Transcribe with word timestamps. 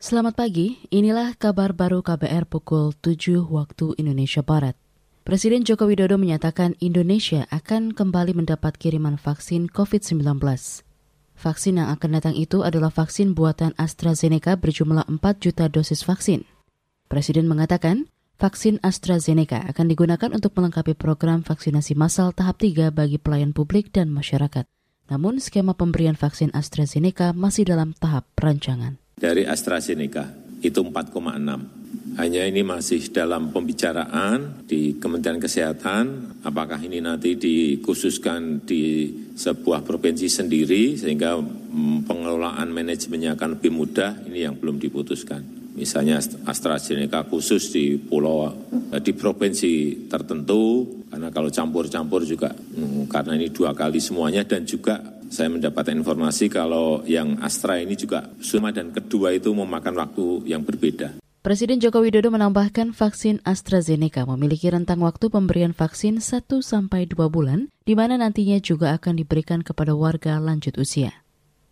Selamat 0.00 0.32
pagi, 0.32 0.80
inilah 0.88 1.36
kabar 1.36 1.76
baru 1.76 2.00
KBR 2.00 2.48
pukul 2.48 2.96
7 3.04 3.44
waktu 3.44 4.00
Indonesia 4.00 4.40
Barat. 4.40 4.72
Presiden 5.28 5.60
Joko 5.60 5.84
Widodo 5.84 6.16
menyatakan 6.16 6.72
Indonesia 6.80 7.44
akan 7.52 7.92
kembali 7.92 8.32
mendapat 8.32 8.80
kiriman 8.80 9.20
vaksin 9.20 9.68
COVID-19. 9.68 10.24
Vaksin 11.36 11.74
yang 11.76 11.92
akan 11.92 12.16
datang 12.16 12.32
itu 12.32 12.64
adalah 12.64 12.88
vaksin 12.88 13.36
buatan 13.36 13.76
AstraZeneca 13.76 14.56
berjumlah 14.56 15.04
4 15.04 15.20
juta 15.36 15.68
dosis 15.68 16.00
vaksin. 16.00 16.48
Presiden 17.12 17.44
mengatakan 17.44 18.08
vaksin 18.40 18.80
AstraZeneca 18.80 19.68
akan 19.68 19.84
digunakan 19.84 20.32
untuk 20.32 20.56
melengkapi 20.56 20.96
program 20.96 21.44
vaksinasi 21.44 21.92
massal 21.92 22.32
tahap 22.32 22.56
3 22.56 22.88
bagi 22.88 23.20
pelayan 23.20 23.52
publik 23.52 23.92
dan 23.92 24.08
masyarakat. 24.08 24.64
Namun 25.12 25.44
skema 25.44 25.76
pemberian 25.76 26.16
vaksin 26.16 26.48
AstraZeneca 26.56 27.36
masih 27.36 27.68
dalam 27.68 27.92
tahap 27.92 28.24
perancangan 28.32 28.96
dari 29.20 29.44
AstraZeneca 29.44 30.24
itu 30.64 30.80
4,6. 30.80 31.80
Hanya 32.18 32.42
ini 32.42 32.66
masih 32.66 33.06
dalam 33.14 33.54
pembicaraan 33.54 34.66
di 34.66 34.98
Kementerian 34.98 35.38
Kesehatan, 35.38 36.04
apakah 36.42 36.82
ini 36.82 36.98
nanti 36.98 37.38
dikhususkan 37.38 38.66
di 38.66 39.08
sebuah 39.38 39.86
provinsi 39.86 40.26
sendiri 40.26 40.98
sehingga 40.98 41.38
pengelolaan 42.04 42.68
manajemennya 42.74 43.38
akan 43.38 43.56
lebih 43.56 43.70
mudah, 43.72 44.26
ini 44.26 44.42
yang 44.42 44.58
belum 44.58 44.82
diputuskan. 44.82 45.60
Misalnya 45.78 46.18
AstraZeneca 46.44 47.24
khusus 47.30 47.70
di 47.70 47.94
pulau, 47.94 48.52
eh, 48.90 49.00
di 49.00 49.14
provinsi 49.14 50.04
tertentu, 50.10 50.84
karena 51.08 51.30
kalau 51.30 51.48
campur-campur 51.48 52.26
juga, 52.26 52.50
mm, 52.50 53.06
karena 53.06 53.38
ini 53.38 53.54
dua 53.54 53.70
kali 53.70 54.02
semuanya 54.02 54.42
dan 54.42 54.66
juga 54.66 54.98
saya 55.30 55.48
mendapatkan 55.48 55.94
informasi 55.94 56.50
kalau 56.50 57.06
yang 57.06 57.38
Astra 57.38 57.78
ini 57.78 57.94
juga 57.94 58.28
suma 58.42 58.74
dan 58.74 58.90
kedua 58.90 59.32
itu 59.32 59.54
memakan 59.54 59.94
waktu 59.96 60.50
yang 60.50 60.66
berbeda. 60.66 61.22
Presiden 61.40 61.80
Joko 61.80 62.04
Widodo 62.04 62.28
menambahkan 62.28 62.92
vaksin 62.92 63.40
AstraZeneca 63.48 64.28
memiliki 64.28 64.68
rentang 64.68 65.00
waktu 65.00 65.32
pemberian 65.32 65.72
vaksin 65.72 66.20
1 66.20 66.44
sampai 66.60 67.08
2 67.08 67.16
bulan, 67.32 67.72
di 67.88 67.96
mana 67.96 68.20
nantinya 68.20 68.60
juga 68.60 68.92
akan 68.92 69.16
diberikan 69.16 69.64
kepada 69.64 69.96
warga 69.96 70.36
lanjut 70.36 70.76
usia. 70.76 71.24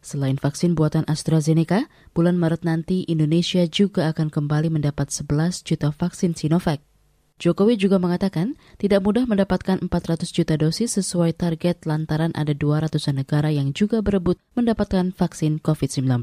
Selain 0.00 0.40
vaksin 0.40 0.72
buatan 0.72 1.04
AstraZeneca, 1.04 1.92
bulan 2.16 2.40
Maret 2.40 2.64
nanti 2.64 3.04
Indonesia 3.04 3.60
juga 3.68 4.08
akan 4.08 4.32
kembali 4.32 4.72
mendapat 4.72 5.12
11 5.12 5.60
juta 5.60 5.92
vaksin 5.92 6.32
Sinovac. 6.32 6.80
Jokowi 7.40 7.80
juga 7.80 7.96
mengatakan 7.96 8.60
tidak 8.76 9.00
mudah 9.00 9.24
mendapatkan 9.24 9.80
400 9.80 10.28
juta 10.28 10.60
dosis 10.60 11.00
sesuai 11.00 11.32
target 11.32 11.88
lantaran 11.88 12.36
ada 12.36 12.52
200 12.52 13.00
negara 13.16 13.48
yang 13.48 13.72
juga 13.72 14.04
berebut 14.04 14.36
mendapatkan 14.52 15.16
vaksin 15.16 15.56
COVID-19. 15.64 16.20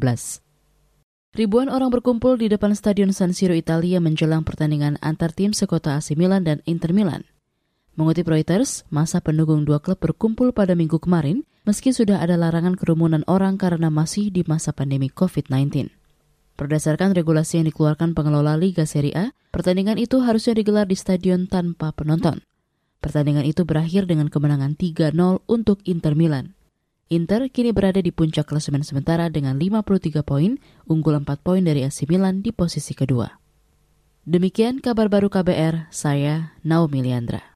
Ribuan 1.33 1.73
orang 1.73 1.89
berkumpul 1.89 2.37
di 2.37 2.53
depan 2.53 2.77
Stadion 2.77 3.09
San 3.17 3.33
Siro 3.33 3.57
Italia 3.57 3.97
menjelang 3.97 4.45
pertandingan 4.45 5.01
antar 5.01 5.33
tim 5.33 5.57
sekota 5.57 5.97
AC 5.97 6.13
Milan 6.13 6.45
dan 6.45 6.61
Inter 6.69 6.93
Milan. 6.93 7.25
Mengutip 7.97 8.29
Reuters, 8.29 8.85
masa 8.93 9.17
pendukung 9.17 9.65
dua 9.65 9.81
klub 9.81 9.97
berkumpul 9.97 10.53
pada 10.53 10.77
minggu 10.77 11.01
kemarin 11.01 11.49
meski 11.65 11.97
sudah 11.97 12.21
ada 12.21 12.37
larangan 12.37 12.77
kerumunan 12.77 13.25
orang 13.25 13.57
karena 13.57 13.89
masih 13.89 14.29
di 14.29 14.45
masa 14.45 14.69
pandemi 14.69 15.09
COVID-19. 15.09 15.89
Berdasarkan 16.57 17.13
regulasi 17.13 17.61
yang 17.61 17.69
dikeluarkan 17.69 18.17
pengelola 18.17 18.57
Liga 18.57 18.89
Serie 18.89 19.13
A, 19.13 19.25
pertandingan 19.53 20.01
itu 20.01 20.25
harusnya 20.25 20.57
digelar 20.57 20.89
di 20.89 20.97
stadion 20.97 21.45
tanpa 21.45 21.93
penonton. 21.93 22.41
Pertandingan 22.97 23.45
itu 23.45 23.61
berakhir 23.61 24.09
dengan 24.09 24.25
kemenangan 24.25 24.73
3-0 24.73 25.13
untuk 25.45 25.85
Inter 25.85 26.17
Milan. 26.17 26.57
Inter 27.13 27.47
kini 27.47 27.71
berada 27.71 28.01
di 28.01 28.09
puncak 28.09 28.49
klasemen 28.49 28.81
sementara 28.83 29.29
dengan 29.29 29.55
53 29.55 30.25
poin, 30.25 30.59
unggul 30.89 31.15
4 31.21 31.29
poin 31.39 31.61
dari 31.61 31.85
AC 31.85 32.09
Milan 32.09 32.43
di 32.43 32.51
posisi 32.51 32.97
kedua. 32.97 33.31
Demikian 34.27 34.83
kabar 34.83 35.07
baru 35.07 35.31
KBR, 35.31 35.87
saya 35.87 36.57
Naomi 36.67 36.99
Liandra. 37.05 37.55